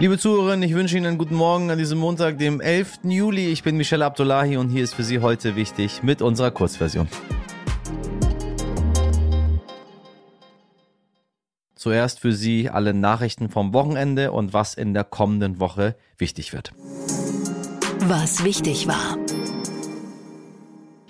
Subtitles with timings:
[0.00, 3.00] Liebe Zuhörerinnen, ich wünsche Ihnen einen guten Morgen an diesem Montag, dem 11.
[3.02, 3.48] Juli.
[3.48, 7.08] Ich bin Michelle Abdullahi und hier ist für Sie heute wichtig mit unserer Kurzversion.
[11.74, 16.72] Zuerst für Sie alle Nachrichten vom Wochenende und was in der kommenden Woche wichtig wird.
[17.98, 19.16] Was wichtig war.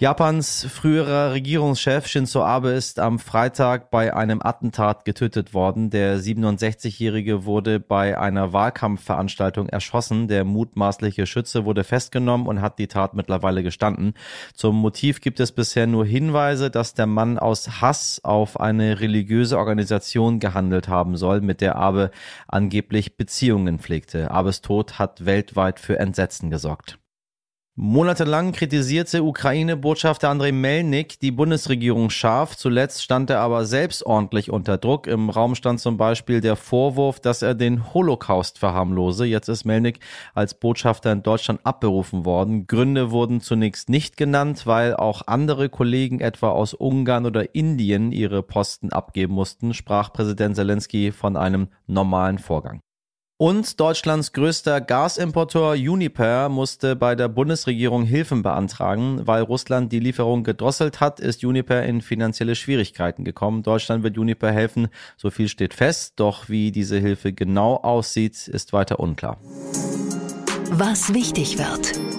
[0.01, 5.91] Japans früherer Regierungschef Shinzo Abe ist am Freitag bei einem Attentat getötet worden.
[5.91, 10.29] Der 67-Jährige wurde bei einer Wahlkampfveranstaltung erschossen.
[10.29, 14.15] Der mutmaßliche Schütze wurde festgenommen und hat die Tat mittlerweile gestanden.
[14.55, 19.59] Zum Motiv gibt es bisher nur Hinweise, dass der Mann aus Hass auf eine religiöse
[19.59, 22.13] Organisation gehandelt haben soll, mit der Abe
[22.47, 24.31] angeblich Beziehungen pflegte.
[24.31, 27.01] Abes Tod hat weltweit für Entsetzen gesorgt.
[27.81, 32.57] Monatelang kritisierte Ukraine-Botschafter Andrei Melnik die Bundesregierung scharf.
[32.57, 35.07] Zuletzt stand er aber selbst ordentlich unter Druck.
[35.07, 39.27] Im Raum stand zum Beispiel der Vorwurf, dass er den Holocaust verharmlose.
[39.27, 40.01] Jetzt ist Melnik
[40.35, 42.67] als Botschafter in Deutschland abberufen worden.
[42.67, 48.43] Gründe wurden zunächst nicht genannt, weil auch andere Kollegen etwa aus Ungarn oder Indien ihre
[48.43, 52.81] Posten abgeben mussten, sprach Präsident Zelensky von einem normalen Vorgang.
[53.41, 59.29] Und Deutschlands größter Gasimporteur Uniper musste bei der Bundesregierung Hilfen beantragen.
[59.29, 63.63] Weil Russland die Lieferung gedrosselt hat, ist Uniper in finanzielle Schwierigkeiten gekommen.
[63.63, 66.15] Deutschland wird Uniper helfen, so viel steht fest.
[66.17, 69.39] Doch wie diese Hilfe genau aussieht, ist weiter unklar.
[70.73, 72.18] Was wichtig wird.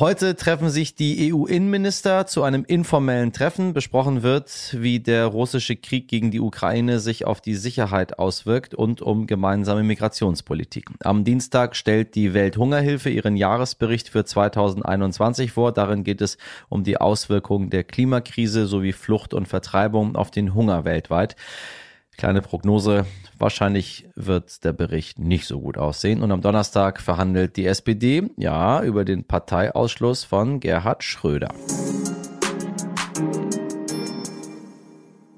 [0.00, 3.74] Heute treffen sich die EU-Innenminister zu einem informellen Treffen.
[3.74, 9.02] Besprochen wird, wie der russische Krieg gegen die Ukraine sich auf die Sicherheit auswirkt und
[9.02, 10.90] um gemeinsame Migrationspolitik.
[11.04, 15.70] Am Dienstag stellt die Welthungerhilfe ihren Jahresbericht für 2021 vor.
[15.70, 20.84] Darin geht es um die Auswirkungen der Klimakrise sowie Flucht und Vertreibung auf den Hunger
[20.84, 21.36] weltweit.
[22.16, 23.06] Kleine Prognose,
[23.38, 26.22] wahrscheinlich wird der Bericht nicht so gut aussehen.
[26.22, 31.54] Und am Donnerstag verhandelt die SPD, ja, über den Parteiausschluss von Gerhard Schröder.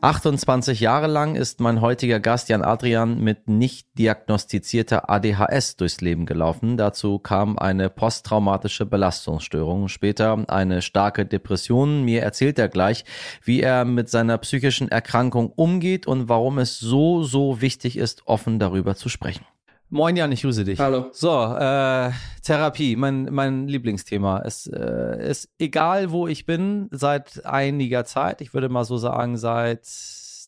[0.06, 6.26] 28 Jahre lang ist mein heutiger Gast Jan Adrian mit nicht diagnostizierter ADHS durchs Leben
[6.26, 6.76] gelaufen.
[6.76, 12.04] Dazu kam eine posttraumatische Belastungsstörung, später eine starke Depression.
[12.04, 13.04] Mir erzählt er gleich,
[13.42, 18.60] wie er mit seiner psychischen Erkrankung umgeht und warum es so, so wichtig ist, offen
[18.60, 19.44] darüber zu sprechen.
[19.88, 20.80] Moin Jan, ich grüße dich.
[20.80, 21.10] Hallo.
[21.12, 22.10] So, äh,
[22.42, 24.42] Therapie, mein, mein Lieblingsthema.
[24.44, 29.36] Es äh, ist egal, wo ich bin, seit einiger Zeit, ich würde mal so sagen,
[29.36, 29.86] seit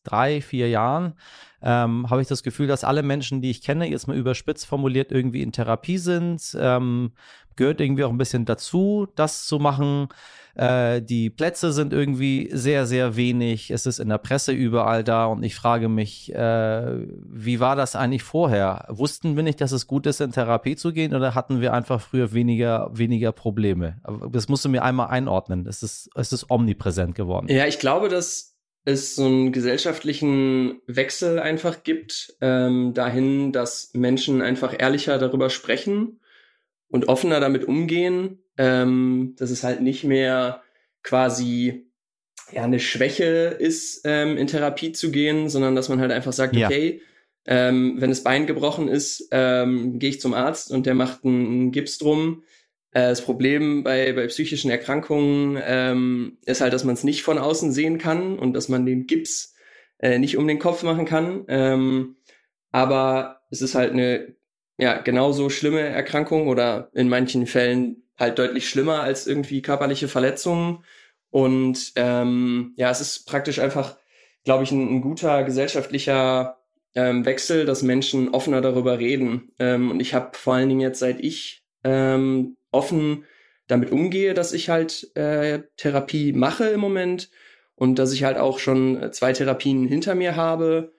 [0.02, 1.14] drei, vier Jahren,
[1.62, 5.12] ähm, habe ich das Gefühl, dass alle Menschen, die ich kenne, jetzt mal überspitzt formuliert,
[5.12, 6.56] irgendwie in Therapie sind.
[6.58, 7.12] Ähm,
[7.58, 10.08] gehört irgendwie auch ein bisschen dazu, das zu machen.
[10.54, 13.70] Äh, die Plätze sind irgendwie sehr, sehr wenig.
[13.70, 17.94] Es ist in der Presse überall da und ich frage mich, äh, wie war das
[17.94, 18.86] eigentlich vorher?
[18.88, 22.00] Wussten wir nicht, dass es gut ist, in Therapie zu gehen oder hatten wir einfach
[22.00, 24.00] früher weniger, weniger Probleme?
[24.32, 25.66] Das musst du mir einmal einordnen.
[25.66, 27.46] Es ist, es ist omnipräsent geworden.
[27.48, 34.40] Ja, ich glaube, dass es so einen gesellschaftlichen Wechsel einfach gibt, ähm, dahin, dass Menschen
[34.40, 36.20] einfach ehrlicher darüber sprechen
[36.88, 40.62] und offener damit umgehen ähm, dass es halt nicht mehr
[41.02, 41.86] quasi
[42.52, 46.56] ja eine Schwäche ist, ähm, in Therapie zu gehen, sondern dass man halt einfach sagt,
[46.56, 46.66] ja.
[46.66, 47.00] okay,
[47.46, 51.70] ähm, wenn das Bein gebrochen ist, ähm, gehe ich zum Arzt und der macht einen,
[51.70, 52.42] Gips drum.
[52.90, 57.38] Äh, das Problem bei, bei psychischen Erkrankungen ähm, ist halt, dass man es nicht von
[57.38, 59.54] außen sehen kann und dass man den Gips
[59.98, 61.44] äh, nicht um den Kopf machen kann.
[61.48, 62.16] Ähm,
[62.70, 64.34] aber es ist halt eine
[64.78, 70.84] ja genauso schlimme Erkrankung oder in manchen Fällen halt deutlich schlimmer als irgendwie körperliche Verletzungen.
[71.30, 73.96] Und ähm, ja, es ist praktisch einfach,
[74.44, 76.58] glaube ich, ein, ein, guter gesellschaftlicher
[76.94, 79.52] ähm, Wechsel, dass Menschen offener darüber reden.
[79.58, 83.24] Ähm, und ich habe vor allen Dingen jetzt, seit ich ähm, offen
[83.66, 87.30] damit umgehe, dass ich halt äh, Therapie mache im Moment
[87.74, 90.92] und dass ich halt auch schon zwei Therapien hinter mir habe,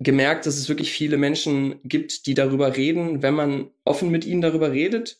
[0.00, 4.40] gemerkt, dass es wirklich viele Menschen gibt, die darüber reden, wenn man offen mit ihnen
[4.40, 5.18] darüber redet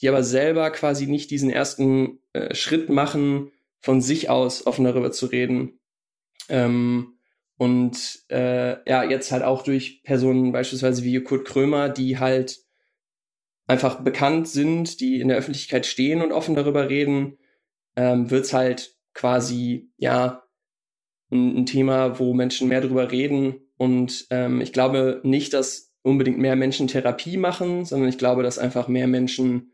[0.00, 3.50] die aber selber quasi nicht diesen ersten äh, Schritt machen,
[3.80, 5.80] von sich aus offen darüber zu reden.
[6.48, 7.18] Ähm,
[7.56, 12.60] und äh, ja, jetzt halt auch durch Personen beispielsweise wie Kurt Krömer, die halt
[13.66, 17.38] einfach bekannt sind, die in der Öffentlichkeit stehen und offen darüber reden,
[17.96, 20.44] ähm, wird's halt quasi, ja,
[21.30, 23.67] ein, ein, Thema, wo Menschen mehr darüber reden.
[23.78, 28.58] Und ähm, ich glaube nicht, dass unbedingt mehr Menschen Therapie machen, sondern ich glaube, dass
[28.58, 29.72] einfach mehr Menschen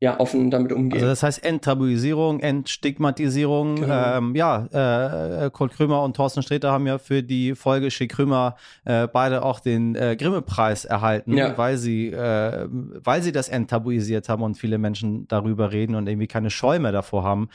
[0.00, 0.94] ja, offen damit umgehen.
[0.94, 3.76] Also das heißt Enttabuisierung, Entstigmatisierung.
[3.76, 4.16] Genau.
[4.18, 8.56] Ähm, ja, äh, Kurt Krümer und Thorsten Sträter haben ja für die Folge Schick Krümer
[8.84, 11.56] äh, beide auch den äh, Grimme-Preis erhalten, ja.
[11.56, 16.28] weil sie, äh, weil sie das enttabuisiert haben und viele Menschen darüber reden und irgendwie
[16.28, 17.48] keine Scheu mehr davor haben.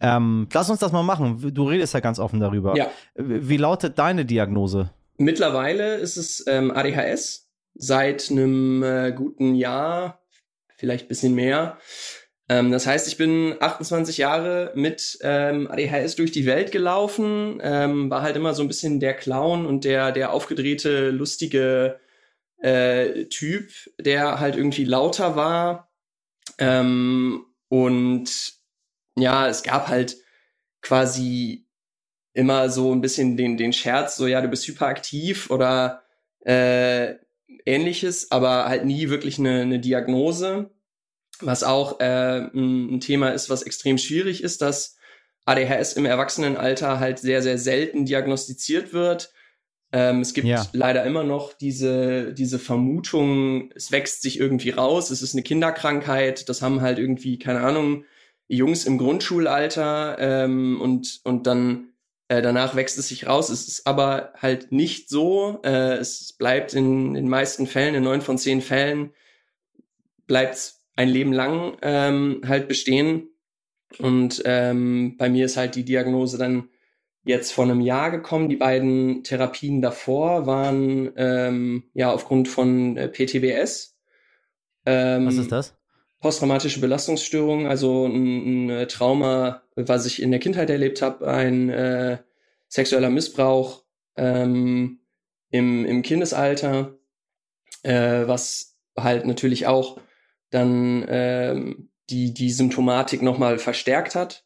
[0.00, 1.52] Ähm, lass uns das mal machen.
[1.52, 2.76] Du redest ja ganz offen darüber.
[2.76, 2.86] Ja.
[3.16, 4.90] Wie lautet deine Diagnose?
[5.20, 7.46] Mittlerweile ist es ähm, ADHS.
[7.74, 10.22] Seit einem äh, guten Jahr
[10.76, 11.78] vielleicht bisschen mehr.
[12.48, 18.08] Ähm, das heißt, ich bin 28 Jahre mit ähm, ADHS durch die Welt gelaufen, ähm,
[18.08, 22.00] war halt immer so ein bisschen der Clown und der, der aufgedrehte, lustige
[22.56, 23.70] äh, Typ,
[24.00, 25.92] der halt irgendwie lauter war.
[26.56, 28.54] Ähm, und
[29.18, 30.16] ja, es gab halt
[30.80, 31.66] quasi
[32.40, 36.02] immer so ein bisschen den, den Scherz, so ja, du bist hyperaktiv oder
[36.40, 37.16] äh,
[37.66, 40.70] ähnliches, aber halt nie wirklich eine, eine Diagnose.
[41.42, 44.96] Was auch äh, ein Thema ist, was extrem schwierig ist, dass
[45.44, 49.32] ADHS im Erwachsenenalter halt sehr, sehr selten diagnostiziert wird.
[49.92, 50.66] Ähm, es gibt ja.
[50.72, 56.48] leider immer noch diese, diese Vermutung, es wächst sich irgendwie raus, es ist eine Kinderkrankheit,
[56.48, 58.04] das haben halt irgendwie, keine Ahnung,
[58.48, 61.89] Jungs im Grundschulalter ähm, und, und dann
[62.30, 63.50] äh, danach wächst es sich raus.
[63.50, 65.58] Es ist aber halt nicht so.
[65.64, 69.10] Äh, es bleibt in, den meisten Fällen, in neun von zehn Fällen,
[70.28, 73.30] bleibt ein Leben lang ähm, halt bestehen.
[73.98, 76.68] Und ähm, bei mir ist halt die Diagnose dann
[77.24, 78.48] jetzt vor einem Jahr gekommen.
[78.48, 83.98] Die beiden Therapien davor waren ähm, ja aufgrund von äh, PTBS.
[84.86, 85.79] Ähm, Was ist das?
[86.20, 92.18] Posttraumatische Belastungsstörung, also ein, ein Trauma, was ich in der Kindheit erlebt habe, ein äh,
[92.68, 93.84] sexueller Missbrauch
[94.16, 95.00] ähm,
[95.50, 96.98] im, im Kindesalter,
[97.82, 99.98] äh, was halt natürlich auch
[100.50, 104.44] dann ähm, die, die Symptomatik nochmal verstärkt hat.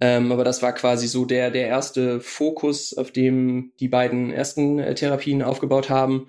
[0.00, 4.78] Ähm, aber das war quasi so der, der erste Fokus, auf dem die beiden ersten
[4.78, 6.28] äh, Therapien aufgebaut haben.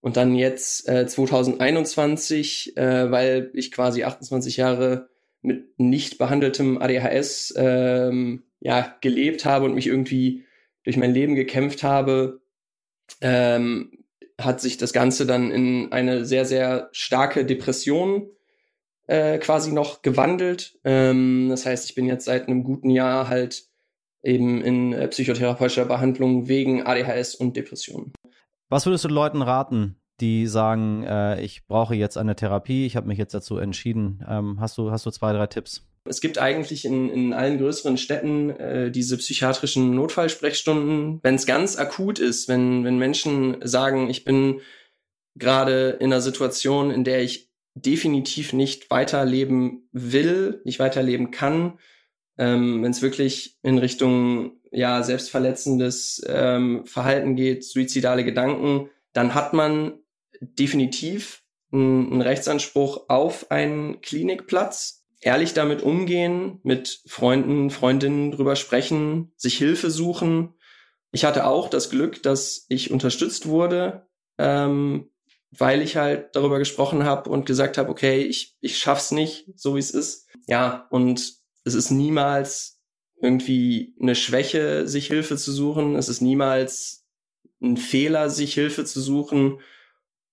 [0.00, 5.08] Und dann jetzt äh, 2021, äh, weil ich quasi 28 Jahre
[5.42, 10.44] mit nicht behandeltem ADHS ähm, ja, gelebt habe und mich irgendwie
[10.84, 12.40] durch mein Leben gekämpft habe,
[13.20, 14.04] ähm,
[14.40, 18.30] hat sich das Ganze dann in eine sehr, sehr starke Depression
[19.06, 20.78] äh, quasi noch gewandelt.
[20.84, 23.64] Ähm, das heißt, ich bin jetzt seit einem guten Jahr halt
[24.22, 28.12] eben in äh, psychotherapeutischer Behandlung wegen ADHS und Depressionen.
[28.70, 33.08] Was würdest du Leuten raten, die sagen, äh, ich brauche jetzt eine Therapie, ich habe
[33.08, 34.24] mich jetzt dazu entschieden?
[34.28, 35.84] Ähm, hast, du, hast du zwei, drei Tipps?
[36.04, 41.18] Es gibt eigentlich in, in allen größeren Städten äh, diese psychiatrischen Notfallsprechstunden.
[41.22, 44.60] Wenn es ganz akut ist, wenn, wenn Menschen sagen, ich bin
[45.34, 51.78] gerade in einer Situation, in der ich definitiv nicht weiterleben will, nicht weiterleben kann,
[52.38, 59.52] ähm, wenn es wirklich in Richtung ja selbstverletzendes ähm, Verhalten geht, suizidale Gedanken, dann hat
[59.52, 59.98] man
[60.40, 65.04] definitiv einen, Rechtsanspruch auf einen Klinikplatz.
[65.22, 70.54] Ehrlich damit umgehen, mit Freunden, Freundinnen drüber sprechen, sich Hilfe suchen.
[71.12, 74.06] Ich hatte auch das Glück, dass ich unterstützt wurde
[74.40, 75.10] ähm,
[75.50, 79.74] weil ich halt darüber gesprochen habe und gesagt habe, okay, ich, ich schaff's nicht, so
[79.74, 80.26] wie es ist.
[80.46, 81.34] Ja, und
[81.64, 82.79] es ist niemals
[83.20, 85.96] irgendwie eine Schwäche, sich Hilfe zu suchen.
[85.96, 87.06] Es ist niemals
[87.62, 89.60] ein Fehler, sich Hilfe zu suchen.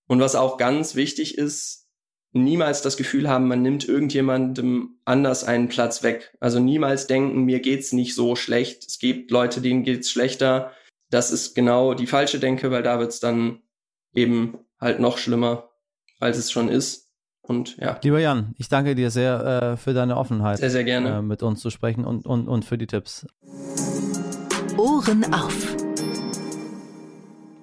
[0.06, 1.86] Und was auch ganz wichtig ist,
[2.32, 6.36] niemals das Gefühl haben, man nimmt irgendjemandem anders einen Platz weg.
[6.40, 8.86] Also niemals denken, mir geht's nicht so schlecht.
[8.86, 10.72] Es gibt Leute, denen geht's schlechter.
[11.10, 13.62] Das ist genau die falsche Denke, weil da wird's dann
[14.14, 15.70] eben halt noch schlimmer,
[16.20, 17.07] als es schon ist.
[17.48, 17.98] Und ja.
[18.02, 20.58] Lieber Jan, ich danke dir sehr äh, für deine Offenheit.
[20.58, 21.18] Sehr, sehr gerne.
[21.18, 23.26] Äh, mit uns zu sprechen und, und, und für die Tipps.
[24.76, 25.76] Ohren auf.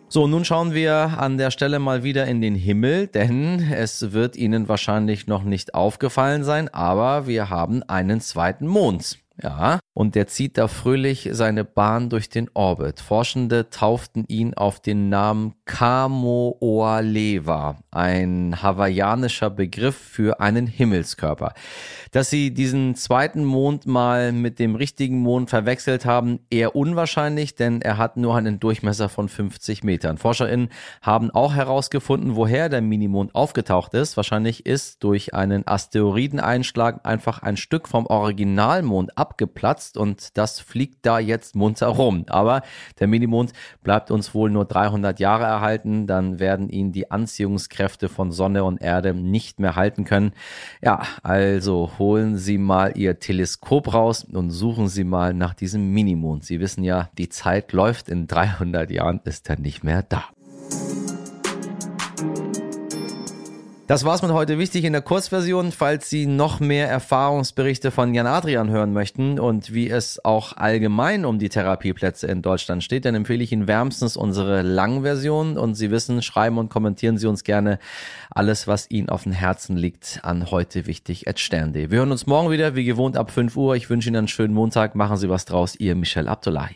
[0.10, 4.36] So, nun schauen wir an der Stelle mal wieder in den Himmel, denn es wird
[4.38, 9.20] Ihnen wahrscheinlich noch nicht aufgefallen sein, aber wir haben einen zweiten Mond.
[9.42, 13.02] Ja, und der zieht da fröhlich seine Bahn durch den Orbit.
[13.02, 21.54] Forschende tauften ihn auf den Namen Kamo'oalewa, ein hawaiianischer Begriff für einen Himmelskörper.
[22.12, 27.82] Dass sie diesen zweiten Mond mal mit dem richtigen Mond verwechselt haben, eher unwahrscheinlich, denn
[27.82, 30.18] er hat nur einen Durchmesser von 50 Metern.
[30.18, 30.70] ForscherInnen
[31.02, 34.16] haben auch herausgefunden, woher der Minimond aufgetaucht ist.
[34.16, 41.06] Wahrscheinlich ist durch einen Asteroideneinschlag einfach ein Stück vom Originalmond abgeplatzt geplatzt und das fliegt
[41.06, 42.26] da jetzt munter rum.
[42.28, 42.62] Aber
[43.00, 43.54] der Minimond
[43.84, 48.82] bleibt uns wohl nur 300 Jahre erhalten, dann werden ihn die Anziehungskräfte von Sonne und
[48.82, 50.34] Erde nicht mehr halten können.
[50.82, 56.44] Ja, also holen Sie mal Ihr Teleskop raus und suchen Sie mal nach diesem Minimond.
[56.44, 60.26] Sie wissen ja, die Zeit läuft, in 300 Jahren ist er nicht mehr da.
[63.88, 65.72] Das war's mit heute wichtig in der Kurzversion.
[65.72, 71.24] Falls Sie noch mehr Erfahrungsberichte von Jan Adrian hören möchten und wie es auch allgemein
[71.24, 75.92] um die Therapieplätze in Deutschland steht, dann empfehle ich Ihnen wärmstens unsere Langversion und Sie
[75.92, 77.78] wissen, schreiben und kommentieren Sie uns gerne
[78.32, 81.92] alles, was Ihnen auf dem Herzen liegt, an heute wichtig at stern.de.
[81.92, 83.76] Wir hören uns morgen wieder, wie gewohnt ab 5 Uhr.
[83.76, 84.96] Ich wünsche Ihnen einen schönen Montag.
[84.96, 85.76] Machen Sie was draus.
[85.76, 86.76] Ihr Michel Abdullahi.